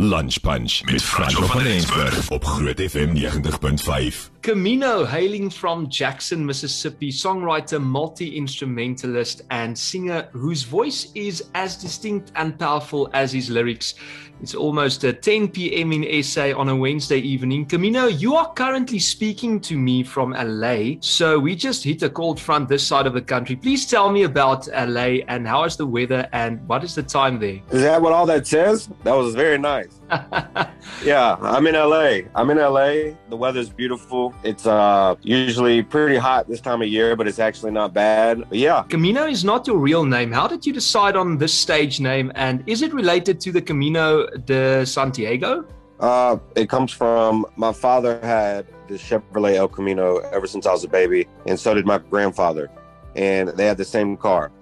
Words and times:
Lunch 0.00 0.40
Punch 0.40 0.84
met 0.84 1.02
Franco 1.02 1.42
van 1.46 1.60
Rensburg 1.60 2.30
op 2.30 2.44
Groot 2.44 2.80
FM 2.80 3.14
90.5. 3.14 4.30
Camino, 4.40 5.04
hailing 5.04 5.52
from 5.52 5.86
Jackson, 5.88 6.44
Mississippi, 6.44 7.10
songwriter, 7.10 7.80
multi 7.80 8.36
instrumentalist, 8.36 9.44
and 9.48 9.78
singer 9.78 10.28
whose 10.32 10.66
voice 10.68 11.10
is 11.12 11.44
as 11.52 11.76
distinct 11.76 12.30
and 12.32 12.56
powerful 12.56 13.08
as 13.12 13.32
his 13.32 13.48
lyrics. 13.48 13.94
It's 14.40 14.54
almost 14.54 15.04
uh, 15.04 15.12
10 15.12 15.48
p.m. 15.48 15.92
in 15.92 16.22
SA 16.22 16.56
on 16.56 16.68
a 16.68 16.76
Wednesday 16.76 17.18
evening. 17.18 17.66
Camino, 17.66 18.06
you 18.06 18.36
are 18.36 18.52
currently 18.52 19.00
speaking 19.00 19.60
to 19.62 19.76
me 19.76 20.04
from 20.04 20.30
LA. 20.30 21.00
So 21.00 21.40
we 21.40 21.56
just 21.56 21.82
hit 21.82 22.02
a 22.02 22.08
cold 22.08 22.38
front 22.38 22.68
this 22.68 22.86
side 22.86 23.06
of 23.06 23.14
the 23.14 23.22
country. 23.22 23.56
Please 23.56 23.84
tell 23.84 24.12
me 24.12 24.22
about 24.22 24.68
LA 24.68 25.24
and 25.26 25.46
how 25.46 25.64
is 25.64 25.76
the 25.76 25.86
weather 25.86 26.28
and 26.32 26.66
what 26.68 26.84
is 26.84 26.94
the 26.94 27.02
time 27.02 27.40
there? 27.40 27.60
Is 27.72 27.82
that 27.82 28.00
what 28.00 28.12
all 28.12 28.26
that 28.26 28.46
says? 28.46 28.88
That 29.02 29.14
was 29.14 29.34
very 29.34 29.58
nice. 29.58 29.87
yeah, 31.04 31.36
I'm 31.40 31.66
in 31.66 31.74
LA. 31.74 32.20
I'm 32.34 32.50
in 32.50 32.58
LA. 32.58 33.14
The 33.28 33.36
weather's 33.36 33.68
beautiful. 33.68 34.34
It's 34.42 34.66
uh 34.66 35.16
usually 35.22 35.82
pretty 35.82 36.16
hot 36.16 36.48
this 36.48 36.60
time 36.60 36.80
of 36.80 36.88
year, 36.88 37.14
but 37.14 37.28
it's 37.28 37.38
actually 37.38 37.72
not 37.72 37.92
bad. 37.92 38.48
But 38.48 38.58
yeah. 38.58 38.84
Camino 38.88 39.26
is 39.26 39.44
not 39.44 39.66
your 39.66 39.78
real 39.78 40.04
name. 40.04 40.32
How 40.32 40.46
did 40.48 40.64
you 40.66 40.72
decide 40.72 41.14
on 41.16 41.36
this 41.36 41.52
stage 41.52 42.00
name 42.00 42.32
and 42.34 42.62
is 42.66 42.82
it 42.82 42.94
related 42.94 43.40
to 43.40 43.52
the 43.52 43.60
Camino 43.60 44.26
de 44.26 44.86
Santiago? 44.86 45.66
Uh, 46.00 46.38
it 46.54 46.68
comes 46.68 46.92
from 46.92 47.44
my 47.56 47.72
father 47.72 48.20
had 48.22 48.66
the 48.88 48.94
Chevrolet 48.94 49.56
El 49.56 49.68
Camino 49.68 50.18
ever 50.32 50.46
since 50.46 50.64
I 50.64 50.72
was 50.72 50.84
a 50.84 50.88
baby, 50.88 51.26
and 51.46 51.58
so 51.58 51.74
did 51.74 51.86
my 51.86 51.98
grandfather. 51.98 52.70
And 53.16 53.48
they 53.50 53.66
had 53.66 53.76
the 53.76 53.84
same 53.84 54.16
car 54.16 54.52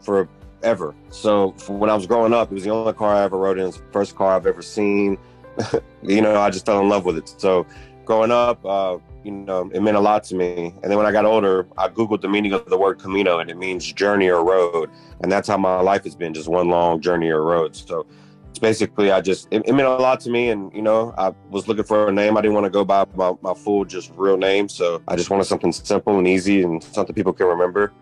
forever. 0.67 0.95
So 1.11 1.51
when 1.69 1.91
I 1.91 1.95
was 1.95 2.07
growing 2.07 2.33
up, 2.33 2.51
it 2.51 2.55
was 2.55 2.65
the 2.65 2.71
only 2.71 2.93
car 2.93 3.15
I 3.15 3.23
ever 3.23 3.39
rode 3.39 3.59
in. 3.59 3.69
It's 3.69 3.77
the 3.77 3.85
first 3.93 4.17
car 4.17 4.35
I've 4.35 4.47
ever 4.47 4.63
seen. 4.63 5.17
you 6.03 6.21
know, 6.21 6.41
I 6.41 6.51
just 6.51 6.67
fell 6.67 6.81
in 6.81 6.89
love 6.89 7.05
with 7.05 7.17
it. 7.19 7.33
So 7.39 7.67
growing 8.05 8.33
up, 8.33 8.65
uh, 8.67 8.99
you 9.23 9.31
know, 9.31 9.71
it 9.73 9.81
meant 9.81 9.97
a 9.97 10.01
lot 10.01 10.25
to 10.25 10.35
me. 10.35 10.75
And 10.83 10.91
then 10.91 10.97
when 10.97 11.07
I 11.07 11.13
got 11.13 11.25
older, 11.25 11.69
I 11.79 11.89
Googled 11.89 12.21
the 12.21 12.29
meaning 12.29 12.53
of 12.53 12.67
the 12.67 12.77
word 12.77 12.99
Camino, 12.99 13.39
and 13.39 13.49
it 13.49 13.57
means 13.57 13.91
journey 13.93 14.29
or 14.29 14.45
road. 14.45 14.91
And 15.21 15.31
that's 15.31 15.49
how 15.49 15.57
my 15.57 15.81
life 15.81 16.05
has 16.05 16.17
been 16.17 16.35
just 16.35 16.49
one 16.49 16.69
long 16.69 17.01
journey 17.01 17.29
or 17.29 17.43
road. 17.43 17.77
So 17.77 18.07
it's 18.51 18.59
basically, 18.59 19.11
I 19.13 19.21
just, 19.21 19.49
it, 19.53 19.63
it 19.67 19.73
meant 19.73 19.89
a 19.89 19.97
lot 19.97 20.21
to 20.21 20.31
me. 20.31 20.51
And, 20.51 20.73
you 20.73 20.83
know, 20.83 21.15
I 21.17 21.33
was 21.51 21.69
looking 21.69 21.85
for 21.85 22.09
a 22.09 22.13
name. 22.13 22.37
I 22.37 22.41
didn't 22.41 22.55
want 22.55 22.65
to 22.65 22.71
go 22.71 22.85
by 22.85 23.05
my, 23.15 23.35
my 23.41 23.55
full, 23.55 23.85
just 23.85 24.13
real 24.17 24.37
name. 24.37 24.69
So 24.69 25.01
I 25.09 25.17
just 25.17 25.31
wanted 25.31 25.45
something 25.45 25.73
simple 25.73 26.19
and 26.19 26.27
easy 26.27 26.63
and 26.63 26.83
something 26.83 27.15
people 27.15 27.33
can 27.33 27.47
remember 27.47 27.93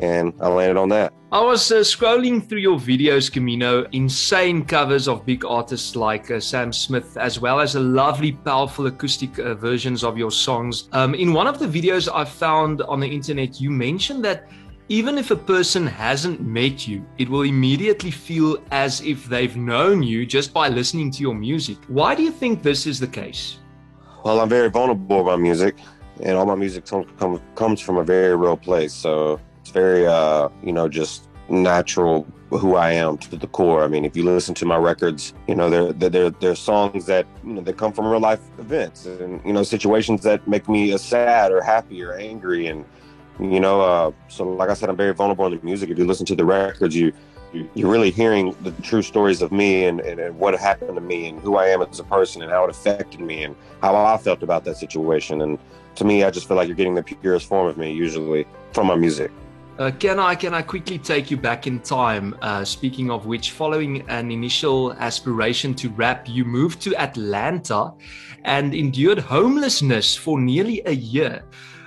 and 0.00 0.32
I 0.40 0.48
landed 0.48 0.78
on 0.78 0.88
that. 0.88 1.12
I 1.30 1.40
was 1.40 1.70
uh, 1.70 1.76
scrolling 1.76 2.48
through 2.48 2.58
your 2.58 2.78
videos, 2.78 3.30
Camino, 3.30 3.86
insane 3.92 4.64
covers 4.64 5.06
of 5.06 5.24
big 5.24 5.44
artists 5.44 5.94
like 5.94 6.30
uh, 6.30 6.40
Sam 6.40 6.72
Smith, 6.72 7.16
as 7.16 7.38
well 7.38 7.60
as 7.60 7.76
a 7.76 7.80
lovely, 7.80 8.32
powerful 8.32 8.86
acoustic 8.86 9.38
uh, 9.38 9.54
versions 9.54 10.02
of 10.02 10.18
your 10.18 10.30
songs. 10.30 10.88
Um, 10.92 11.14
in 11.14 11.32
one 11.32 11.46
of 11.46 11.58
the 11.58 11.66
videos 11.66 12.08
I 12.12 12.24
found 12.24 12.82
on 12.82 12.98
the 12.98 13.06
internet, 13.06 13.60
you 13.60 13.70
mentioned 13.70 14.24
that 14.24 14.48
even 14.88 15.18
if 15.18 15.30
a 15.30 15.36
person 15.36 15.86
hasn't 15.86 16.40
met 16.40 16.88
you, 16.88 17.06
it 17.18 17.28
will 17.28 17.42
immediately 17.42 18.10
feel 18.10 18.56
as 18.72 19.02
if 19.02 19.26
they've 19.26 19.56
known 19.56 20.02
you 20.02 20.26
just 20.26 20.52
by 20.52 20.68
listening 20.68 21.12
to 21.12 21.22
your 21.22 21.34
music. 21.34 21.76
Why 21.86 22.14
do 22.14 22.24
you 22.24 22.32
think 22.32 22.62
this 22.62 22.86
is 22.86 22.98
the 22.98 23.06
case? 23.06 23.58
Well, 24.24 24.40
I'm 24.40 24.48
very 24.48 24.68
vulnerable 24.68 25.22
my 25.24 25.36
music, 25.36 25.76
and 26.22 26.36
all 26.36 26.46
my 26.46 26.56
music 26.56 26.86
comes 26.86 27.40
comes 27.54 27.80
from 27.80 27.98
a 27.98 28.04
very 28.04 28.36
real 28.36 28.56
place. 28.56 28.92
So 28.92 29.40
it's 29.70 29.74
very, 29.76 30.04
uh, 30.04 30.48
you 30.64 30.72
know, 30.72 30.88
just 30.88 31.28
natural 31.48 32.26
who 32.50 32.74
I 32.74 32.90
am 32.90 33.18
to 33.18 33.36
the 33.36 33.46
core. 33.46 33.84
I 33.84 33.88
mean, 33.88 34.04
if 34.04 34.16
you 34.16 34.24
listen 34.24 34.52
to 34.56 34.66
my 34.66 34.76
records, 34.76 35.32
you 35.46 35.54
know, 35.54 35.70
they're 35.70 36.10
they're 36.10 36.30
they're 36.30 36.56
songs 36.56 37.06
that 37.06 37.26
you 37.44 37.52
know 37.52 37.60
they 37.60 37.72
come 37.72 37.92
from 37.92 38.06
real 38.06 38.18
life 38.18 38.40
events 38.58 39.06
and 39.06 39.40
you 39.44 39.52
know 39.52 39.62
situations 39.62 40.22
that 40.24 40.46
make 40.48 40.68
me 40.68 40.96
sad 40.98 41.52
or 41.52 41.62
happy 41.62 42.02
or 42.02 42.14
angry 42.14 42.66
and 42.66 42.84
you 43.38 43.60
know. 43.60 43.80
Uh, 43.80 44.10
so, 44.26 44.44
like 44.44 44.70
I 44.70 44.74
said, 44.74 44.88
I'm 44.88 44.96
very 44.96 45.14
vulnerable 45.14 45.46
in 45.46 45.56
the 45.56 45.64
music. 45.64 45.88
If 45.90 45.98
you 45.98 46.04
listen 46.04 46.26
to 46.26 46.34
the 46.34 46.44
records, 46.44 46.96
you 46.96 47.12
you're 47.74 47.90
really 47.90 48.10
hearing 48.10 48.56
the 48.62 48.72
true 48.82 49.02
stories 49.02 49.42
of 49.42 49.50
me 49.50 49.84
and, 49.84 50.00
and, 50.00 50.20
and, 50.20 50.38
what 50.38 50.54
happened 50.54 50.94
to 50.94 51.00
me 51.00 51.28
and 51.28 51.40
who 51.40 51.56
I 51.56 51.66
am 51.66 51.82
as 51.82 51.98
a 51.98 52.04
person 52.04 52.42
and 52.42 52.50
how 52.52 52.62
it 52.62 52.70
affected 52.70 53.18
me 53.18 53.42
and 53.42 53.56
how 53.82 53.96
I 53.96 54.16
felt 54.18 54.44
about 54.44 54.64
that 54.66 54.76
situation. 54.76 55.42
And 55.42 55.58
to 55.96 56.04
me, 56.04 56.22
I 56.22 56.30
just 56.30 56.46
feel 56.46 56.56
like 56.56 56.68
you're 56.68 56.76
getting 56.76 56.94
the 56.94 57.02
purest 57.02 57.48
form 57.48 57.66
of 57.66 57.76
me 57.76 57.92
usually 57.92 58.46
from 58.72 58.86
my 58.86 58.94
music. 58.94 59.32
Uh, 59.80 59.90
can 59.92 60.18
I 60.18 60.34
can 60.34 60.52
I 60.52 60.60
quickly 60.60 60.98
take 60.98 61.30
you 61.30 61.38
back 61.38 61.66
in 61.66 61.80
time? 61.80 62.36
Uh, 62.42 62.66
speaking 62.66 63.10
of 63.10 63.24
which, 63.24 63.52
following 63.52 64.06
an 64.10 64.30
initial 64.30 64.92
aspiration 64.92 65.72
to 65.76 65.88
rap, 65.88 66.28
you 66.28 66.44
moved 66.44 66.82
to 66.82 66.94
Atlanta 66.96 67.94
and 68.44 68.74
endured 68.74 69.18
homelessness 69.18 70.14
for 70.14 70.38
nearly 70.38 70.82
a 70.84 70.92
year. 70.92 71.44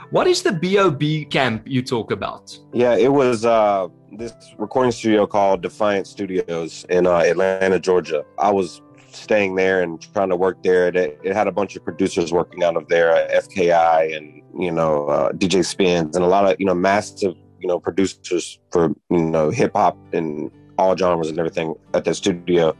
What 0.09 0.25
is 0.25 0.41
the 0.41 0.53
BOB 0.53 1.29
camp 1.29 1.67
you 1.67 1.83
talk 1.83 2.09
about? 2.09 2.57
Yeah, 2.73 2.95
it 2.95 3.13
was 3.13 3.45
uh, 3.45 3.89
this 4.11 4.33
recording 4.57 4.91
studio 4.91 5.27
called 5.27 5.61
Defiant 5.61 6.07
Studios 6.07 6.87
in 6.89 7.05
uh, 7.05 7.17
Atlanta, 7.17 7.79
Georgia. 7.79 8.25
I 8.39 8.49
was 8.49 8.81
staying 9.11 9.53
there 9.53 9.83
and 9.83 10.01
trying 10.13 10.29
to 10.29 10.35
work 10.35 10.63
there. 10.63 10.87
It, 10.87 11.19
it 11.23 11.35
had 11.35 11.47
a 11.47 11.51
bunch 11.51 11.75
of 11.75 11.83
producers 11.83 12.33
working 12.33 12.63
out 12.63 12.75
of 12.75 12.87
there, 12.87 13.11
uh, 13.13 13.27
FKI 13.39 14.17
and 14.17 14.41
you 14.59 14.71
know 14.71 15.05
uh, 15.09 15.31
DJ 15.33 15.63
Spinz 15.63 16.15
and 16.15 16.25
a 16.25 16.27
lot 16.27 16.51
of 16.51 16.55
you 16.59 16.65
know 16.65 16.73
massive 16.73 17.35
you 17.63 17.69
know, 17.69 17.79
producers 17.79 18.59
for, 18.71 18.93
you 19.09 19.23
know, 19.23 19.49
hip 19.49 19.71
hop 19.73 19.97
and 20.13 20.51
all 20.77 20.95
genres 20.95 21.29
and 21.29 21.39
everything 21.39 21.73
at 21.93 22.03
the 22.03 22.13
studio. 22.13 22.75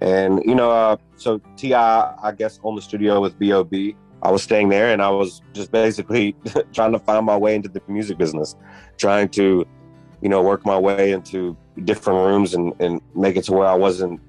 And, 0.00 0.42
you 0.44 0.54
know, 0.54 0.70
uh, 0.70 0.96
so 1.16 1.40
T.I., 1.56 2.14
I 2.22 2.32
guess, 2.32 2.60
on 2.62 2.76
the 2.76 2.82
studio 2.82 3.20
with 3.20 3.38
B.O.B. 3.38 3.96
I 4.22 4.30
was 4.30 4.42
staying 4.42 4.68
there 4.68 4.92
and 4.92 5.00
I 5.00 5.08
was 5.08 5.40
just 5.54 5.72
basically 5.72 6.36
trying 6.72 6.92
to 6.92 6.98
find 6.98 7.24
my 7.24 7.36
way 7.36 7.54
into 7.54 7.70
the 7.70 7.80
music 7.88 8.18
business, 8.18 8.54
trying 8.98 9.30
to, 9.30 9.66
you 10.20 10.28
know, 10.28 10.42
work 10.42 10.66
my 10.66 10.78
way 10.78 11.12
into 11.12 11.56
different 11.84 12.18
rooms 12.18 12.54
and, 12.54 12.74
and 12.78 13.00
make 13.14 13.36
it 13.36 13.44
to 13.44 13.52
where 13.52 13.66
I 13.66 13.74
wasn't 13.74 14.20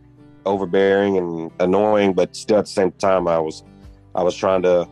overbearing 0.45 1.17
and 1.17 1.51
annoying, 1.59 2.13
but 2.13 2.35
still 2.35 2.59
at 2.59 2.65
the 2.65 2.71
same 2.71 2.91
time, 2.93 3.27
I 3.27 3.39
was, 3.39 3.63
I 4.15 4.23
was 4.23 4.35
trying 4.35 4.61
to, 4.63 4.87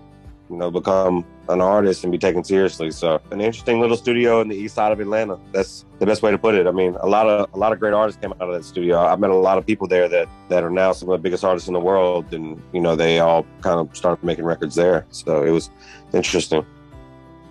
you 0.50 0.58
know, 0.58 0.70
become 0.70 1.26
an 1.50 1.62
artist 1.62 2.04
and 2.04 2.12
be 2.12 2.18
taken 2.18 2.44
seriously. 2.44 2.92
So 2.92 3.20
an 3.32 3.42
interesting 3.42 3.80
little 3.80 3.98
studio 3.98 4.40
in 4.42 4.48
the 4.48 4.56
east 4.56 4.76
side 4.76 4.92
of 4.92 5.00
Atlanta. 5.00 5.38
That's 5.52 5.84
the 5.98 6.06
best 6.06 6.22
way 6.22 6.32
to 6.32 6.38
put 6.38 6.56
it. 6.56 6.68
I 6.68 6.72
mean, 6.72 6.96
a 7.02 7.08
lot 7.08 7.28
of 7.28 7.50
a 7.54 7.58
lot 7.58 7.74
of 7.74 7.80
great 7.80 7.94
artists 7.94 8.22
came 8.22 8.32
out 8.34 8.42
of 8.42 8.54
that 8.54 8.64
studio. 8.64 9.00
I 9.00 9.16
met 9.16 9.32
a 9.32 9.36
lot 9.36 9.58
of 9.58 9.66
people 9.66 9.88
there 9.88 10.08
that 10.08 10.30
that 10.50 10.64
are 10.64 10.70
now 10.70 10.92
some 10.92 11.10
of 11.10 11.20
the 11.20 11.24
biggest 11.24 11.44
artists 11.44 11.68
in 11.68 11.74
the 11.74 11.80
world, 11.80 12.34
and 12.34 12.62
you 12.72 12.82
know 12.82 12.96
they 12.96 13.20
all 13.20 13.46
kind 13.62 13.80
of 13.80 13.96
started 13.98 14.24
making 14.24 14.46
records 14.46 14.76
there. 14.76 15.06
So 15.10 15.44
it 15.44 15.52
was 15.52 15.70
interesting. 16.14 16.66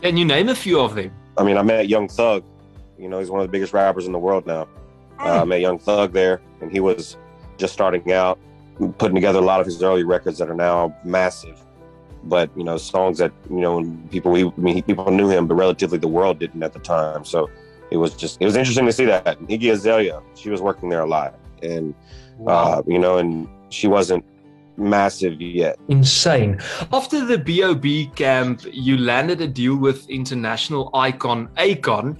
Can 0.00 0.16
you 0.16 0.24
name 0.24 0.48
a 0.48 0.54
few 0.54 0.80
of 0.80 0.94
them? 0.94 1.12
I 1.36 1.42
mean, 1.42 1.58
I 1.58 1.62
met 1.62 1.88
Young 1.88 2.08
Thug. 2.08 2.44
You 2.98 3.08
know, 3.08 3.18
he's 3.18 3.30
one 3.30 3.40
of 3.40 3.46
the 3.46 3.52
biggest 3.52 3.72
rappers 3.72 4.06
in 4.06 4.12
the 4.12 4.18
world 4.18 4.46
now. 4.46 4.68
Uh, 5.18 5.42
I 5.42 5.44
met 5.44 5.60
Young 5.60 5.78
Thug 5.78 6.12
there, 6.12 6.40
and 6.60 6.70
he 6.70 6.78
was 6.78 7.16
just 7.56 7.72
starting 7.72 8.12
out, 8.12 8.38
putting 8.98 9.16
together 9.16 9.40
a 9.40 9.42
lot 9.42 9.58
of 9.60 9.66
his 9.66 9.82
early 9.82 10.04
records 10.04 10.38
that 10.38 10.48
are 10.48 10.54
now 10.54 10.94
massive 11.04 11.60
but 12.28 12.50
you 12.56 12.64
know 12.64 12.76
songs 12.76 13.18
that 13.18 13.32
you 13.50 13.60
know 13.60 13.84
people 14.10 14.30
we 14.32 14.44
I 14.46 14.52
mean 14.56 14.82
people 14.82 15.10
knew 15.10 15.28
him, 15.28 15.46
but 15.46 15.54
relatively 15.54 15.98
the 15.98 16.08
world 16.08 16.38
didn't 16.38 16.62
at 16.62 16.72
the 16.72 16.80
time. 16.80 17.24
So 17.24 17.50
it 17.90 17.96
was 17.96 18.14
just 18.14 18.40
it 18.40 18.44
was 18.44 18.56
interesting 18.56 18.86
to 18.86 18.92
see 18.92 19.06
that 19.06 19.38
Iggy 19.40 19.72
Azalea, 19.72 20.20
she 20.34 20.50
was 20.50 20.60
working 20.60 20.88
there 20.88 21.00
a 21.00 21.06
lot, 21.06 21.34
and 21.62 21.94
wow. 22.36 22.54
uh, 22.54 22.82
you 22.86 22.98
know, 22.98 23.18
and 23.18 23.48
she 23.70 23.86
wasn't 23.86 24.24
massive 24.76 25.40
yet. 25.40 25.78
Insane. 25.88 26.60
After 26.92 27.24
the 27.24 27.38
BOB 27.38 28.14
camp, 28.14 28.62
you 28.70 28.96
landed 28.96 29.40
a 29.40 29.48
deal 29.48 29.76
with 29.76 30.08
international 30.08 30.90
icon 30.94 31.48
Akon. 31.56 32.18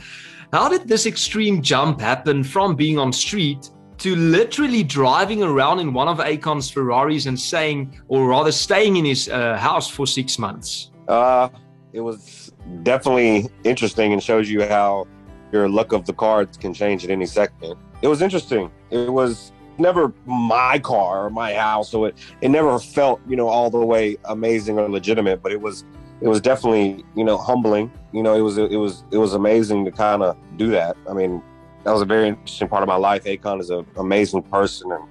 How 0.52 0.68
did 0.68 0.88
this 0.88 1.06
extreme 1.06 1.62
jump 1.62 2.00
happen 2.00 2.42
from 2.42 2.74
being 2.74 2.98
on 2.98 3.12
street 3.12 3.70
to 3.98 4.16
literally 4.16 4.82
driving 4.82 5.42
around 5.42 5.80
in 5.80 5.92
one 5.92 6.08
of 6.08 6.18
Akon's 6.18 6.70
Ferraris 6.70 7.26
and 7.26 7.38
saying, 7.38 8.00
or 8.08 8.28
rather 8.28 8.52
staying 8.52 8.96
in 8.96 9.04
his 9.04 9.28
uh, 9.28 9.56
house 9.56 9.88
for 9.88 10.06
six 10.06 10.38
months? 10.38 10.90
Uh, 11.08 11.48
it 11.92 12.00
was 12.00 12.52
definitely 12.82 13.48
interesting 13.64 14.12
and 14.12 14.22
shows 14.22 14.48
you 14.48 14.62
how 14.62 15.06
your 15.52 15.68
luck 15.68 15.92
of 15.92 16.06
the 16.06 16.12
cards 16.12 16.56
can 16.56 16.72
change 16.74 17.04
at 17.04 17.10
any 17.10 17.26
second. 17.26 17.76
It 18.02 18.08
was 18.08 18.22
interesting. 18.22 18.70
It 18.90 19.10
was 19.10 19.52
never 19.78 20.12
my 20.26 20.78
car 20.78 21.26
or 21.26 21.30
my 21.30 21.54
house, 21.54 21.90
so 21.90 22.04
it, 22.04 22.16
it 22.40 22.50
never 22.50 22.78
felt, 22.78 23.20
you 23.28 23.36
know, 23.36 23.48
all 23.48 23.70
the 23.70 23.78
way 23.78 24.16
amazing 24.26 24.78
or 24.78 24.88
legitimate, 24.88 25.42
but 25.42 25.52
it 25.52 25.60
was 25.60 25.84
it 26.20 26.26
was 26.26 26.40
definitely, 26.40 27.04
you 27.14 27.24
know, 27.24 27.38
humbling. 27.38 27.92
You 28.12 28.22
know, 28.22 28.34
it 28.34 28.40
was 28.40 28.58
it 28.58 28.76
was 28.76 29.04
it 29.10 29.18
was 29.18 29.34
amazing 29.34 29.84
to 29.86 29.90
kind 29.90 30.22
of 30.22 30.36
do 30.56 30.70
that. 30.70 30.96
I 31.08 31.14
mean, 31.14 31.42
that 31.88 31.94
was 31.94 32.02
a 32.02 32.06
very 32.06 32.28
interesting 32.28 32.68
part 32.68 32.82
of 32.82 32.86
my 32.86 32.96
life. 32.96 33.24
Akon 33.24 33.60
is 33.60 33.70
an 33.70 33.86
amazing 33.96 34.42
person, 34.42 34.92
and 34.92 35.04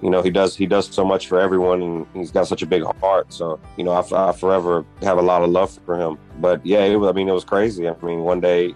you 0.00 0.08
know 0.08 0.22
he 0.22 0.30
does 0.30 0.54
he 0.54 0.66
does 0.66 0.86
so 0.86 1.04
much 1.04 1.26
for 1.26 1.40
everyone, 1.40 1.82
and 1.82 2.06
he's 2.14 2.30
got 2.30 2.46
such 2.46 2.62
a 2.62 2.66
big 2.66 2.84
heart. 3.00 3.32
So 3.32 3.58
you 3.76 3.82
know 3.82 3.90
I, 3.90 4.28
I 4.28 4.30
forever 4.30 4.84
have 5.02 5.18
a 5.18 5.22
lot 5.22 5.42
of 5.42 5.50
love 5.50 5.76
for 5.84 5.96
him. 6.00 6.18
But 6.38 6.64
yeah, 6.64 6.84
it 6.84 6.94
was, 6.94 7.10
I 7.10 7.12
mean 7.12 7.28
it 7.28 7.32
was 7.32 7.44
crazy. 7.44 7.88
I 7.88 7.96
mean 8.02 8.20
one 8.20 8.40
day, 8.40 8.66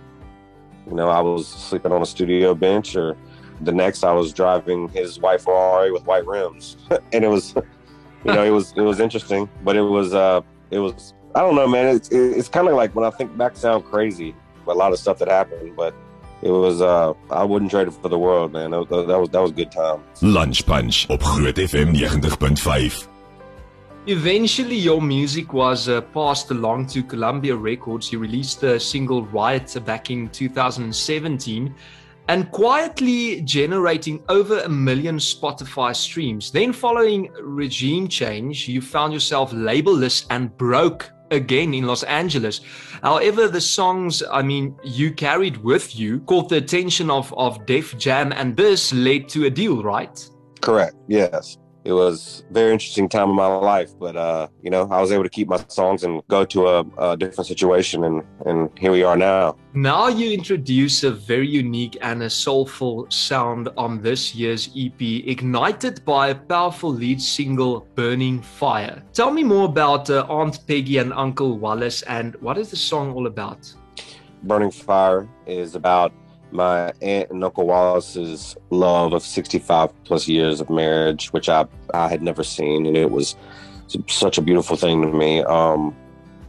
you 0.88 0.94
know 0.94 1.08
I 1.08 1.20
was 1.20 1.46
sleeping 1.46 1.92
on 1.92 2.02
a 2.02 2.06
studio 2.06 2.52
bench, 2.52 2.96
or 2.96 3.16
the 3.60 3.72
next 3.72 4.02
I 4.02 4.12
was 4.12 4.32
driving 4.32 4.88
his 4.88 5.20
white 5.20 5.40
Ferrari 5.40 5.92
with 5.92 6.04
white 6.04 6.26
rims, 6.26 6.76
and 7.12 7.24
it 7.24 7.28
was 7.28 7.54
you 8.24 8.32
know, 8.34 8.42
it 8.42 8.50
was 8.50 8.72
it 8.76 8.82
was 8.82 8.98
interesting, 8.98 9.48
but 9.62 9.76
it 9.76 9.82
was 9.82 10.14
uh, 10.14 10.40
it 10.72 10.80
was 10.80 11.14
I 11.36 11.42
don't 11.42 11.54
know, 11.54 11.68
man. 11.68 11.94
It's 11.94 12.08
it's 12.08 12.48
kind 12.48 12.66
of 12.66 12.74
like 12.74 12.92
when 12.96 13.04
I 13.04 13.10
think 13.10 13.36
back, 13.36 13.56
sound 13.56 13.84
crazy. 13.84 14.34
A 14.66 14.74
lot 14.74 14.92
of 14.92 14.98
stuff 14.98 15.18
that 15.18 15.28
happened, 15.28 15.76
but 15.76 15.94
it 16.46 16.50
was 16.50 16.80
uh, 16.80 17.12
I 17.30 17.44
wouldn't 17.44 17.70
trade 17.70 17.88
it 17.88 17.94
for 17.94 18.08
the 18.08 18.18
world, 18.18 18.52
man. 18.52 18.70
That, 18.70 18.88
that, 18.88 19.06
that 19.08 19.18
was 19.18 19.28
that 19.30 19.42
was 19.42 19.52
good 19.52 19.72
time. 19.72 20.02
Lunch 20.22 20.64
Punch 20.64 21.06
op 21.10 21.22
Groot 21.22 21.56
FM 21.56 21.94
90.5. 21.94 23.08
Eventually, 24.08 24.76
your 24.76 25.02
music 25.02 25.52
was 25.52 25.88
uh, 25.88 26.00
passed 26.00 26.52
along 26.52 26.86
to 26.86 27.02
Columbia 27.02 27.56
Records. 27.56 28.12
You 28.12 28.20
released 28.20 28.60
the 28.60 28.78
single 28.78 29.26
Riot 29.26 29.76
back 29.84 30.10
in 30.10 30.28
2017 30.28 31.74
and 32.28 32.50
quietly 32.52 33.40
generating 33.42 34.22
over 34.28 34.60
a 34.60 34.68
million 34.68 35.16
Spotify 35.16 35.94
streams. 35.94 36.52
Then, 36.52 36.72
following 36.72 37.32
regime 37.40 38.06
change, 38.06 38.68
you 38.68 38.80
found 38.80 39.12
yourself 39.12 39.52
labelless 39.52 40.26
and 40.30 40.56
broke 40.56 41.10
again 41.30 41.74
in 41.74 41.86
Los 41.86 42.02
Angeles. 42.04 42.60
However, 43.02 43.48
the 43.48 43.60
songs, 43.60 44.22
I 44.30 44.42
mean, 44.42 44.76
you 44.84 45.12
carried 45.12 45.56
with 45.58 45.96
you 45.96 46.20
caught 46.20 46.48
the 46.48 46.56
attention 46.56 47.10
of, 47.10 47.32
of 47.36 47.66
Def 47.66 47.96
Jam, 47.98 48.32
and 48.32 48.56
this 48.56 48.92
led 48.92 49.28
to 49.30 49.46
a 49.46 49.50
deal, 49.50 49.82
right? 49.82 50.30
Correct, 50.60 50.96
yes 51.08 51.58
it 51.86 51.92
was 51.92 52.42
a 52.50 52.52
very 52.52 52.72
interesting 52.72 53.08
time 53.08 53.30
in 53.30 53.36
my 53.36 53.46
life. 53.46 53.92
But 53.98 54.16
uh, 54.16 54.48
you 54.62 54.70
know, 54.70 54.88
I 54.90 55.00
was 55.00 55.12
able 55.12 55.22
to 55.22 55.30
keep 55.30 55.48
my 55.48 55.64
songs 55.68 56.02
and 56.02 56.20
go 56.28 56.44
to 56.44 56.66
a, 56.66 56.84
a, 56.98 57.16
different 57.16 57.46
situation, 57.46 58.04
and 58.04 58.22
and 58.44 58.76
here 58.78 58.90
we 58.90 59.04
are 59.04 59.16
now. 59.16 59.56
Now 59.74 60.08
you 60.08 60.32
introduce 60.32 61.04
a 61.04 61.12
very 61.12 61.48
unique 61.48 61.96
and 62.02 62.22
a 62.22 62.30
soulful 62.30 63.06
sound 63.10 63.68
on 63.76 64.02
this 64.02 64.34
year's 64.34 64.70
EP, 64.76 65.00
ignited 65.00 66.04
by 66.04 66.28
a 66.28 66.34
powerful 66.34 66.92
lead 66.92 67.22
single, 67.22 67.86
"Burning 67.94 68.42
Fire." 68.42 69.02
Tell 69.12 69.30
me 69.30 69.44
more 69.44 69.66
about 69.66 70.10
uh, 70.10 70.26
Aunt 70.28 70.66
Peggy 70.66 70.98
and 70.98 71.12
Uncle 71.12 71.58
Wallace, 71.58 72.02
and 72.02 72.34
what 72.40 72.58
is 72.58 72.70
the 72.70 72.76
song 72.76 73.12
all 73.12 73.26
about? 73.26 73.72
Burning 74.42 74.70
Fire 74.70 75.28
is 75.46 75.74
about 75.74 76.12
my 76.50 76.92
aunt 77.02 77.30
and 77.30 77.42
uncle 77.42 77.66
Wallace's 77.66 78.56
love 78.70 79.12
of 79.12 79.22
65 79.22 79.90
plus 80.04 80.28
years 80.28 80.60
of 80.60 80.70
marriage, 80.70 81.28
which 81.32 81.48
I 81.48 81.66
I 81.94 82.08
had 82.08 82.22
never 82.22 82.44
seen, 82.44 82.86
and 82.86 82.96
it 82.96 83.10
was 83.10 83.36
such 84.08 84.38
a 84.38 84.42
beautiful 84.42 84.76
thing 84.76 85.02
to 85.02 85.08
me. 85.08 85.42
Um, 85.42 85.94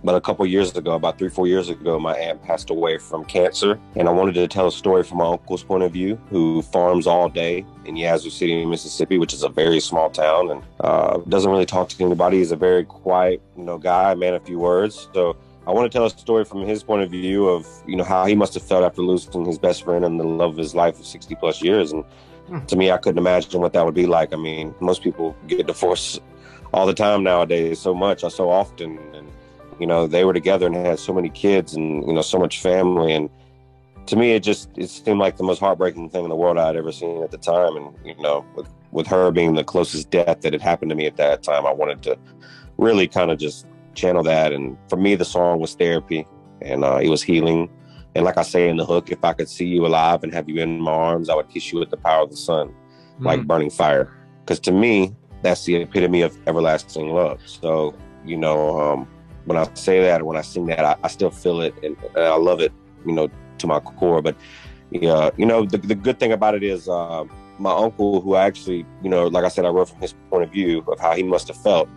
but 0.03 0.15
a 0.15 0.21
couple 0.21 0.45
years 0.45 0.75
ago, 0.75 0.93
about 0.93 1.17
three 1.17 1.29
four 1.29 1.47
years 1.47 1.69
ago, 1.69 1.99
my 1.99 2.13
aunt 2.13 2.41
passed 2.43 2.69
away 2.69 2.97
from 2.97 3.25
cancer, 3.25 3.79
and 3.95 4.07
I 4.07 4.11
wanted 4.11 4.35
to 4.35 4.47
tell 4.47 4.67
a 4.67 4.71
story 4.71 5.03
from 5.03 5.17
my 5.17 5.25
uncle's 5.25 5.63
point 5.63 5.83
of 5.83 5.91
view, 5.91 6.19
who 6.29 6.61
farms 6.61 7.07
all 7.07 7.29
day 7.29 7.65
in 7.85 7.97
Yazoo 7.97 8.29
City, 8.29 8.65
Mississippi, 8.65 9.17
which 9.17 9.33
is 9.33 9.43
a 9.43 9.49
very 9.49 9.79
small 9.79 10.09
town, 10.09 10.51
and 10.51 10.63
uh, 10.79 11.17
doesn't 11.27 11.51
really 11.51 11.65
talk 11.65 11.89
to 11.89 12.03
anybody. 12.03 12.37
He's 12.37 12.51
a 12.51 12.55
very 12.55 12.85
quiet, 12.85 13.41
you 13.57 13.63
know, 13.63 13.77
guy, 13.77 14.13
man 14.15 14.35
of 14.35 14.45
few 14.45 14.59
words. 14.59 15.09
So 15.13 15.35
I 15.67 15.71
want 15.71 15.91
to 15.91 15.95
tell 15.95 16.05
a 16.05 16.09
story 16.09 16.45
from 16.45 16.61
his 16.61 16.81
point 16.81 17.01
of 17.01 17.11
view 17.11 17.49
of 17.49 17.67
you 17.85 17.97
know 17.97 18.05
how 18.05 18.25
he 18.25 18.35
must 18.35 18.53
have 18.53 18.63
felt 18.63 18.85
after 18.85 19.01
losing 19.01 19.43
his 19.43 19.59
best 19.59 19.83
friend 19.83 20.05
and 20.05 20.17
the 20.17 20.23
love 20.23 20.51
of 20.51 20.57
his 20.57 20.73
life 20.73 20.97
of 20.97 21.05
60 21.05 21.35
plus 21.35 21.61
years. 21.61 21.91
And 21.91 22.05
hmm. 22.47 22.65
to 22.67 22.77
me, 22.77 22.89
I 22.89 22.95
couldn't 22.95 23.17
imagine 23.17 23.59
what 23.59 23.73
that 23.73 23.83
would 23.83 23.93
be 23.93 24.05
like. 24.05 24.33
I 24.33 24.37
mean, 24.37 24.73
most 24.79 25.03
people 25.03 25.35
get 25.45 25.67
divorced 25.67 26.21
all 26.73 26.85
the 26.85 26.93
time 26.93 27.21
nowadays, 27.21 27.79
so 27.79 27.93
much 27.93 28.21
so 28.21 28.49
often, 28.49 28.97
and 29.13 29.27
you 29.77 29.85
know 29.85 30.07
they 30.07 30.23
were 30.23 30.31
together 30.31 30.67
and 30.67 30.75
had 30.75 30.99
so 30.99 31.13
many 31.13 31.29
kids 31.29 31.75
and 31.75 32.07
you 32.07 32.13
know 32.13 32.21
so 32.21 32.39
much 32.39 32.61
family. 32.61 33.13
And 33.13 33.29
to 34.05 34.15
me, 34.15 34.31
it 34.31 34.43
just 34.43 34.69
it 34.77 34.89
seemed 34.89 35.19
like 35.19 35.35
the 35.35 35.43
most 35.43 35.59
heartbreaking 35.59 36.11
thing 36.11 36.23
in 36.23 36.29
the 36.29 36.35
world 36.37 36.57
I'd 36.57 36.77
ever 36.77 36.93
seen 36.93 37.21
at 37.23 37.31
the 37.31 37.37
time. 37.37 37.75
And 37.75 37.93
you 38.05 38.15
know, 38.21 38.45
with 38.55 38.69
with 38.91 39.07
her 39.07 39.31
being 39.31 39.55
the 39.55 39.65
closest 39.65 40.11
death 40.11 40.39
that 40.41 40.53
had 40.53 40.61
happened 40.61 40.91
to 40.91 40.95
me 40.95 41.07
at 41.07 41.17
that 41.17 41.43
time, 41.43 41.65
I 41.65 41.73
wanted 41.73 42.03
to 42.03 42.17
really 42.77 43.09
kind 43.09 43.31
of 43.31 43.37
just 43.37 43.65
channel 43.97 44.23
that. 44.23 44.53
And 44.53 44.77
for 44.89 44.95
me, 44.95 45.15
the 45.15 45.25
song 45.25 45.59
was 45.59 45.75
therapy 45.75 46.25
and 46.61 46.85
uh, 46.85 46.99
it 47.01 47.09
was 47.09 47.21
healing. 47.21 47.69
And 48.15 48.23
like 48.23 48.37
I 48.37 48.43
say 48.43 48.69
in 48.69 48.77
the 48.77 48.85
hook, 48.85 49.11
if 49.11 49.23
I 49.23 49.33
could 49.33 49.49
see 49.49 49.65
you 49.65 49.85
alive 49.85 50.23
and 50.23 50.33
have 50.33 50.47
you 50.47 50.61
in 50.61 50.79
my 50.79 50.91
arms, 50.91 51.29
I 51.29 51.35
would 51.35 51.49
kiss 51.49 51.71
you 51.71 51.79
with 51.79 51.89
the 51.89 51.97
power 51.97 52.23
of 52.23 52.29
the 52.29 52.37
sun, 52.37 52.69
mm. 53.19 53.25
like 53.25 53.45
burning 53.45 53.69
fire. 53.69 54.13
Because 54.39 54.59
to 54.61 54.71
me, 54.71 55.13
that's 55.41 55.65
the 55.65 55.75
epitome 55.75 56.21
of 56.21 56.35
everlasting 56.47 57.09
love. 57.09 57.41
So, 57.45 57.93
you 58.25 58.37
know, 58.37 58.79
um, 58.79 59.07
when 59.45 59.57
I 59.57 59.67
say 59.73 60.01
that, 60.01 60.23
when 60.23 60.37
I 60.37 60.41
sing 60.41 60.65
that, 60.67 60.83
I, 60.83 60.95
I 61.03 61.07
still 61.09 61.31
feel 61.31 61.61
it 61.61 61.75
and, 61.83 61.95
and, 62.15 62.23
I 62.23 62.35
love 62.35 62.59
it, 62.59 62.71
you 63.05 63.13
know, 63.13 63.29
to 63.59 63.67
my 63.67 63.79
core. 63.79 64.21
But, 64.21 64.35
yeah, 64.91 65.29
you 65.37 65.45
know, 65.45 65.65
the, 65.65 65.77
the 65.77 65.95
good 65.95 66.19
thing 66.19 66.31
about 66.31 66.55
it 66.55 66.63
is 66.63 66.89
uh, 66.89 67.25
my 67.59 67.71
uncle, 67.71 68.21
who 68.21 68.33
I 68.33 68.45
actually, 68.45 68.85
you 69.03 69.09
know, 69.09 69.27
like 69.27 69.45
I 69.45 69.49
said, 69.49 69.65
I 69.65 69.69
wrote 69.69 69.89
from 69.89 70.01
his 70.01 70.13
point 70.29 70.43
of 70.43 70.51
view 70.51 70.83
of 70.87 70.99
how 70.99 71.13
he 71.13 71.23
must 71.23 71.47
have 71.49 71.57
felt. 71.57 71.87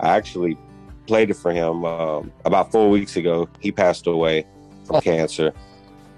I 0.00 0.16
actually 0.16 0.58
played 1.06 1.30
it 1.30 1.34
for 1.34 1.52
him 1.52 1.84
um, 1.84 2.32
about 2.44 2.72
four 2.72 2.90
weeks 2.90 3.16
ago. 3.16 3.48
He 3.60 3.72
passed 3.72 4.06
away 4.06 4.46
from 4.84 4.96
oh. 4.96 5.00
cancer, 5.00 5.52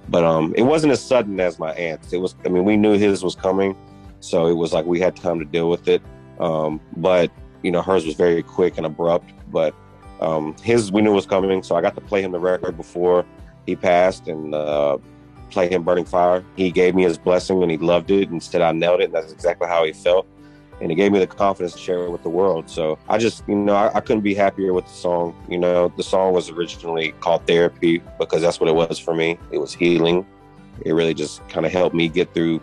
but 0.08 0.25
um, 0.25 0.54
it 0.56 0.62
wasn't 0.62 0.92
as 0.92 1.02
sudden 1.02 1.40
as 1.40 1.58
my 1.58 1.72
aunt's. 1.72 2.12
It 2.12 2.19
was. 2.19 2.34
I 2.44 2.48
mean, 2.48 2.64
we 2.64 2.76
knew 2.76 2.92
his 2.92 3.22
was 3.22 3.34
coming, 3.34 3.76
so 4.20 4.46
it 4.46 4.54
was 4.54 4.72
like 4.72 4.86
we 4.86 5.00
had 5.00 5.16
time 5.16 5.38
to 5.38 5.44
deal 5.44 5.69
with 5.70 5.88
it. 5.88 6.02
Um, 6.40 6.81
but 6.96 7.31
you 7.62 7.70
know, 7.70 7.82
hers 7.82 8.04
was 8.04 8.14
very 8.14 8.42
quick 8.42 8.76
and 8.76 8.86
abrupt. 8.86 9.31
But 9.50 9.75
um, 10.20 10.54
his, 10.62 10.92
we 10.92 11.02
knew 11.02 11.12
was 11.12 11.26
coming, 11.26 11.62
so 11.62 11.76
I 11.76 11.81
got 11.81 11.94
to 11.94 12.00
play 12.00 12.22
him 12.22 12.32
the 12.32 12.40
record 12.40 12.76
before 12.76 13.25
he 13.66 13.75
passed 13.76 14.28
and 14.28 14.54
uh, 14.54 14.98
play 15.50 15.69
him 15.69 15.82
"Burning 15.82 16.04
Fire." 16.04 16.44
He 16.56 16.70
gave 16.70 16.94
me 16.94 17.02
his 17.02 17.19
blessing 17.19 17.62
and 17.62 17.70
he 17.70 17.78
loved 17.78 18.10
it 18.10 18.31
and 18.31 18.42
said 18.42 18.60
I 18.60 18.72
nailed 18.72 19.00
it. 19.00 19.04
And 19.04 19.14
that's 19.14 19.32
exactly 19.32 19.69
how 19.69 19.84
he 19.84 19.92
felt 19.92 20.26
and 20.81 20.91
it 20.91 20.97
gave 20.97 21.12
me 21.12 21.19
the 21.19 21.26
confidence 21.26 21.73
to 21.75 21.79
share 21.79 22.05
it 22.05 22.11
with 22.11 22.23
the 22.23 22.29
world. 22.29 22.69
So 22.69 22.99
I 23.09 23.19
just, 23.19 23.44
you 23.49 23.55
know, 23.55 23.75
I, 23.75 23.97
I, 23.97 24.00
couldn't 24.00 24.23
be 24.23 24.35
happier 24.35 24.73
with 24.73 24.87
the 24.87 24.93
song. 24.93 25.35
You 25.49 25.59
know, 25.59 25.93
the 25.97 26.03
song 26.03 26.32
was 26.32 26.50
originally 26.50 27.12
called 27.21 27.47
Therapy 27.47 28.03
because 28.19 28.43
that's 28.43 28.61
what 28.61 28.69
it 28.69 28.75
was 28.75 28.99
for 28.99 29.15
me. 29.15 29.38
It 29.50 29.59
was 29.59 29.73
healing. 29.73 30.26
It 30.85 30.93
really 30.93 31.15
just 31.15 31.47
kind 31.49 31.65
of 31.65 31.73
helped 31.73 31.94
me 31.94 32.09
get 32.09 32.35
through 32.35 32.61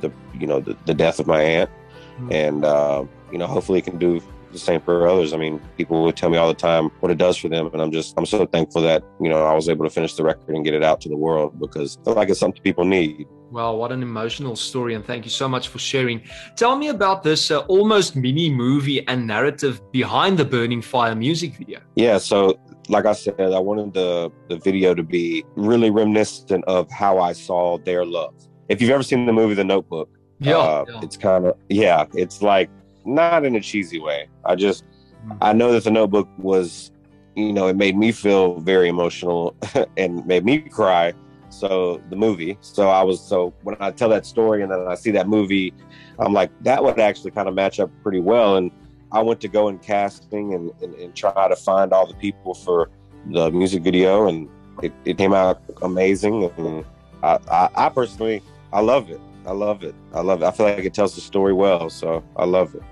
the, 0.00 0.10
you 0.34 0.46
know, 0.46 0.60
the, 0.60 0.76
the 0.86 0.94
death 0.94 1.20
of 1.20 1.26
my 1.26 1.42
aunt. 1.42 1.70
Mm-hmm. 2.16 2.32
And, 2.32 2.64
uh, 2.64 3.04
you 3.30 3.38
know, 3.38 3.46
hopefully 3.46 3.78
it 3.78 3.84
can 3.84 3.98
do 3.98 4.20
the 4.52 4.58
same 4.58 4.80
for 4.80 5.08
others. 5.08 5.32
I 5.32 5.38
mean, 5.38 5.60
people 5.76 6.02
would 6.04 6.16
tell 6.16 6.30
me 6.30 6.36
all 6.36 6.48
the 6.48 6.54
time 6.54 6.90
what 7.00 7.10
it 7.10 7.18
does 7.18 7.36
for 7.36 7.48
them, 7.48 7.70
and 7.72 7.80
I'm 7.80 7.90
just 7.90 8.14
I'm 8.16 8.26
so 8.26 8.46
thankful 8.46 8.82
that 8.82 9.02
you 9.20 9.28
know 9.28 9.44
I 9.46 9.54
was 9.54 9.68
able 9.68 9.84
to 9.84 9.90
finish 9.90 10.14
the 10.14 10.22
record 10.22 10.54
and 10.54 10.64
get 10.64 10.74
it 10.74 10.84
out 10.84 11.00
to 11.02 11.08
the 11.08 11.16
world 11.16 11.58
because 11.58 11.98
I 12.02 12.04
feel 12.04 12.14
like 12.14 12.28
it's 12.28 12.40
something 12.40 12.62
people 12.62 12.84
need. 12.84 13.26
Wow, 13.52 13.74
what 13.74 13.92
an 13.92 14.02
emotional 14.02 14.56
story, 14.56 14.94
and 14.94 15.04
thank 15.04 15.26
you 15.26 15.30
so 15.30 15.46
much 15.46 15.68
for 15.68 15.78
sharing. 15.78 16.22
Tell 16.56 16.74
me 16.74 16.88
about 16.88 17.22
this 17.22 17.50
uh, 17.50 17.58
almost 17.66 18.16
mini 18.16 18.48
movie 18.48 19.06
and 19.06 19.26
narrative 19.26 19.82
behind 19.92 20.38
the 20.38 20.44
Burning 20.46 20.80
Fire 20.80 21.14
music 21.14 21.56
video. 21.58 21.80
Yeah, 21.94 22.16
so 22.16 22.58
like 22.88 23.04
I 23.04 23.12
said, 23.12 23.38
I 23.38 23.58
wanted 23.58 23.92
the 23.92 24.32
the 24.48 24.56
video 24.56 24.94
to 24.94 25.02
be 25.02 25.44
really 25.54 25.90
reminiscent 25.90 26.64
of 26.64 26.90
how 26.90 27.18
I 27.18 27.34
saw 27.34 27.76
their 27.76 28.06
love. 28.06 28.32
If 28.70 28.80
you've 28.80 28.90
ever 28.90 29.02
seen 29.02 29.26
the 29.26 29.34
movie 29.34 29.52
The 29.52 29.64
Notebook, 29.64 30.08
yeah, 30.38 30.56
uh, 30.56 30.84
yeah. 30.88 31.00
it's 31.02 31.18
kind 31.18 31.44
of 31.44 31.54
yeah, 31.68 32.06
it's 32.14 32.40
like 32.40 32.70
not 33.04 33.44
in 33.44 33.54
a 33.56 33.60
cheesy 33.60 34.00
way. 34.00 34.30
I 34.46 34.54
just 34.54 34.84
mm. 35.26 35.36
I 35.42 35.52
know 35.52 35.72
that 35.72 35.84
the 35.84 35.90
Notebook 35.90 36.26
was, 36.38 36.90
you 37.36 37.52
know, 37.52 37.66
it 37.68 37.76
made 37.76 37.98
me 37.98 38.12
feel 38.12 38.60
very 38.60 38.88
emotional 38.88 39.54
and 39.98 40.24
made 40.26 40.42
me 40.46 40.60
cry. 40.60 41.12
So 41.52 42.00
the 42.10 42.16
movie. 42.16 42.58
So 42.60 42.88
I 42.88 43.02
was 43.02 43.20
so 43.20 43.52
when 43.62 43.76
I 43.80 43.90
tell 43.90 44.08
that 44.08 44.26
story 44.26 44.62
and 44.62 44.72
then 44.72 44.86
I 44.88 44.94
see 44.94 45.10
that 45.12 45.28
movie, 45.28 45.72
I'm 46.18 46.32
like 46.32 46.50
that 46.62 46.82
would 46.82 46.98
actually 46.98 47.30
kind 47.30 47.48
of 47.48 47.54
match 47.54 47.78
up 47.78 47.90
pretty 48.02 48.20
well. 48.20 48.56
And 48.56 48.70
I 49.12 49.20
went 49.20 49.40
to 49.42 49.48
go 49.48 49.68
in 49.68 49.78
casting 49.78 50.54
and, 50.54 50.72
and, 50.82 50.94
and 50.94 51.14
try 51.14 51.46
to 51.48 51.56
find 51.56 51.92
all 51.92 52.06
the 52.06 52.14
people 52.14 52.54
for 52.54 52.90
the 53.26 53.50
music 53.50 53.82
video, 53.82 54.26
and 54.26 54.48
it, 54.82 54.92
it 55.04 55.18
came 55.18 55.34
out 55.34 55.62
amazing. 55.82 56.50
And 56.56 56.84
I, 57.22 57.38
I, 57.50 57.68
I 57.74 57.88
personally 57.90 58.42
I 58.72 58.80
love 58.80 59.10
it. 59.10 59.20
I 59.46 59.52
love 59.52 59.84
it. 59.84 59.94
I 60.14 60.20
love 60.20 60.42
it. 60.42 60.46
I 60.46 60.50
feel 60.50 60.66
like 60.66 60.84
it 60.84 60.94
tells 60.94 61.14
the 61.14 61.20
story 61.20 61.52
well, 61.52 61.90
so 61.90 62.24
I 62.36 62.44
love 62.44 62.74
it. 62.74 62.82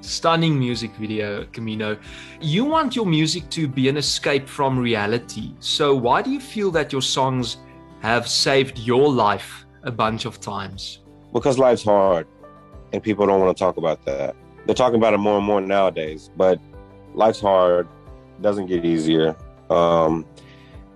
Stunning 0.00 0.58
music 0.58 0.90
video, 0.96 1.44
Camino. 1.52 1.96
You 2.40 2.64
want 2.64 2.96
your 2.96 3.06
music 3.06 3.48
to 3.50 3.68
be 3.68 3.88
an 3.88 3.96
escape 3.96 4.48
from 4.48 4.78
reality. 4.78 5.52
So, 5.60 5.94
why 5.94 6.22
do 6.22 6.30
you 6.30 6.40
feel 6.40 6.70
that 6.70 6.90
your 6.90 7.02
songs 7.02 7.58
have 8.00 8.28
saved 8.28 8.78
your 8.78 9.10
life 9.10 9.64
a 9.82 9.92
bunch 9.92 10.24
of 10.24 10.40
times? 10.40 11.00
Because 11.32 11.58
life's 11.58 11.84
hard 11.84 12.26
and 12.92 13.02
people 13.02 13.26
don't 13.26 13.40
want 13.40 13.56
to 13.56 13.58
talk 13.58 13.76
about 13.76 14.04
that. 14.06 14.34
They're 14.66 14.74
talking 14.74 14.96
about 14.96 15.14
it 15.14 15.18
more 15.18 15.38
and 15.38 15.46
more 15.46 15.60
nowadays, 15.60 16.30
but 16.36 16.60
life's 17.14 17.40
hard, 17.40 17.88
doesn't 18.40 18.66
get 18.66 18.84
easier. 18.84 19.36
Um, 19.68 20.26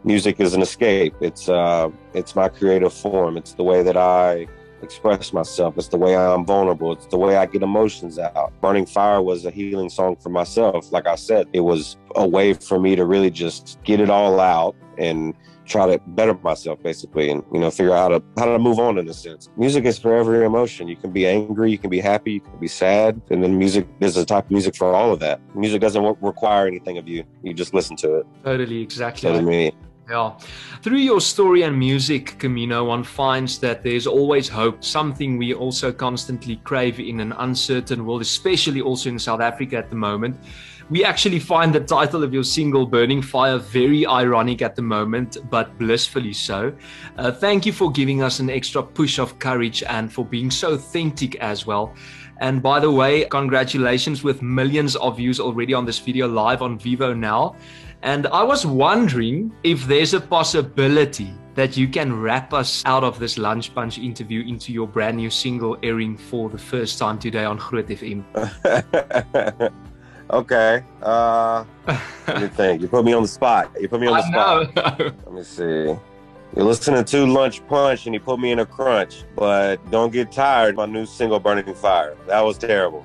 music 0.03 0.41
is 0.41 0.55
an 0.55 0.63
escape. 0.63 1.15
It's 1.21 1.49
uh, 1.49 1.91
it's 2.13 2.37
my 2.37 2.49
creative 2.49 2.93
form. 2.93 3.37
It's 3.37 3.55
the 3.55 3.63
way 3.63 3.83
that 3.83 3.97
I 3.97 4.47
express 4.85 5.33
myself. 5.33 5.77
It's 5.79 5.89
the 5.89 5.97
way 5.97 6.17
I'm 6.17 6.45
vulnerable. 6.45 6.93
It's 6.93 7.07
the 7.07 7.19
way 7.19 7.37
I 7.37 7.47
get 7.47 7.63
emotions 7.63 8.19
out. 8.19 8.53
Burning 8.61 8.87
Fire 8.87 9.23
was 9.23 9.45
a 9.45 9.51
healing 9.51 9.89
song 9.89 10.17
for 10.17 10.29
myself. 10.29 10.93
Like 10.93 11.07
I 11.07 11.17
said, 11.17 11.49
it 11.53 11.61
was 11.61 11.97
a 12.15 12.27
way 12.27 12.55
for 12.55 12.79
me 12.79 12.95
to 12.97 13.05
really 13.05 13.31
just 13.31 13.79
get 13.85 14.01
it 14.01 14.11
all 14.11 14.39
out 14.41 14.77
and 14.99 15.35
try 15.67 15.87
to 15.87 15.99
better 16.09 16.35
myself 16.43 16.83
basically 16.83 17.31
and 17.31 17.43
you 17.53 17.59
know 17.59 17.71
figure 17.71 17.93
out 17.93 18.13
how 18.13 18.19
to 18.19 18.25
how 18.37 18.45
to 18.45 18.59
move 18.59 18.79
on 18.79 18.99
in 18.99 19.09
a 19.09 19.15
sense 19.15 19.49
music 19.57 19.85
is 19.87 19.99
for 19.99 20.15
every 20.15 20.45
emotion 20.45 20.87
you 20.87 20.97
can 20.97 21.11
be 21.11 21.27
angry 21.27 21.71
you 21.71 21.79
can 21.79 21.89
be 21.89 22.01
happy 22.01 22.33
you 22.33 22.41
can 22.41 22.59
be 22.59 22.69
sad 22.69 23.21
and 23.31 23.43
then 23.43 23.59
music 23.59 23.87
there's 23.99 24.17
a 24.17 24.27
type 24.27 24.45
of 24.45 24.51
music 24.51 24.77
for 24.77 24.95
all 24.95 25.11
of 25.11 25.21
that 25.21 25.41
music 25.55 25.81
doesn't 25.81 26.19
require 26.21 26.67
anything 26.67 26.99
of 26.99 27.09
you 27.09 27.25
you 27.43 27.55
just 27.55 27.73
listen 27.73 27.97
to 27.97 28.17
it 28.17 28.27
totally 28.45 28.83
exactly 28.83 29.23
so 29.23 29.33
to 29.33 29.43
me 29.43 29.73
yeah. 30.09 30.33
Through 30.83 30.99
your 30.99 31.21
story 31.21 31.63
and 31.63 31.79
music, 31.79 32.39
Camino, 32.39 32.85
one 32.85 33.05
finds 33.05 33.59
that 33.61 33.83
there's 33.83 34.07
always 34.07 34.49
hope, 34.49 34.85
something 34.85 35.39
we 35.39 35.55
also 35.55 35.93
constantly 35.93 36.57
crave 36.57 37.01
in 37.01 37.21
an 37.21 37.33
uncertain 37.33 38.05
world, 38.05 38.23
especially 38.23 38.81
also 38.81 39.09
in 39.09 39.19
South 39.19 39.41
Africa 39.41 39.77
at 39.77 39.91
the 39.91 39.97
moment. 39.97 40.37
We 40.91 41.03
actually 41.03 41.39
find 41.39 41.75
the 41.75 41.81
title 41.81 42.23
of 42.23 42.35
your 42.35 42.45
single, 42.45 42.85
Burning 42.85 43.23
Fire, 43.23 43.57
very 43.57 44.07
ironic 44.07 44.61
at 44.61 44.77
the 44.77 44.83
moment, 44.83 45.39
but 45.49 45.79
blissfully 45.79 46.35
so. 46.35 46.75
Uh, 47.17 47.33
thank 47.33 47.65
you 47.65 47.73
for 47.73 47.91
giving 47.91 48.23
us 48.23 48.39
an 48.39 48.51
extra 48.51 48.83
push 48.83 49.19
of 49.19 49.39
courage 49.39 49.83
and 49.85 50.13
for 50.13 50.27
being 50.27 50.51
so 50.51 50.75
authentic 50.75 51.37
as 51.37 51.65
well. 51.65 51.95
And 52.41 52.63
by 52.63 52.81
the 52.81 52.91
way, 52.91 53.25
congratulations 53.25 54.23
with 54.23 54.43
millions 54.43 54.97
of 54.97 55.17
views 55.17 55.41
already 55.41 55.73
on 55.73 55.87
this 55.87 55.99
video 55.99 56.29
live 56.29 56.61
on 56.61 56.79
Vevo 56.79 57.17
now. 57.17 57.57
And 58.05 58.27
I 58.27 58.43
was 58.43 58.67
wondering 58.67 59.51
if 59.63 59.87
there's 59.87 60.13
a 60.13 60.21
possibility 60.21 61.33
that 61.55 61.75
you 61.75 61.89
can 61.89 62.21
wrap 62.21 62.53
us 62.53 62.83
out 62.85 63.03
of 63.03 63.19
this 63.19 63.39
lunch 63.39 63.75
Punch 63.75 63.97
interview 63.97 64.47
into 64.47 64.75
your 64.75 64.87
brand 64.87 65.17
new 65.17 65.31
single 65.31 65.79
airing 65.83 66.19
for 66.19 66.51
the 66.51 66.59
first 66.59 66.99
time 66.99 67.19
today 67.19 67.47
on 67.47 67.57
Groot 67.57 67.89
FM. 67.89 69.73
Okay. 70.31 70.83
Uh, 71.03 71.65
let 72.27 72.41
me 72.41 72.49
think. 72.49 72.81
You 72.81 72.89
put 72.89 73.05
me 73.05 73.13
on 73.13 73.23
the 73.23 73.29
spot. 73.29 73.71
You 73.79 73.89
put 73.91 74.01
me 74.01 74.07
on 74.07 74.17
the 74.17 74.23
spot. 74.23 74.75
let 74.97 75.33
me 75.33 75.43
see. 75.43 75.95
You're 76.57 76.65
listening 76.65 77.05
to 77.05 77.27
Lunch 77.27 77.65
Punch 77.69 78.07
and 78.07 78.15
you 78.15 78.21
put 78.21 78.41
me 78.41 78.51
in 78.51 78.61
a 78.61 78.67
crunch, 78.67 79.25
but 79.37 79.77
don't 79.91 80.13
get 80.13 80.33
tired. 80.33 80.77
My 80.77 80.87
new 80.87 81.05
single, 81.05 81.39
Burning 81.39 81.75
Fire. 81.75 82.17
That 82.27 82.41
was 82.41 82.57
terrible. 82.57 83.05